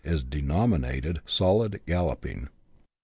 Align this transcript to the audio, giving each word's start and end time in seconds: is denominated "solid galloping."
is 0.03 0.23
denominated 0.23 1.21
"solid 1.27 1.79
galloping." 1.85 2.49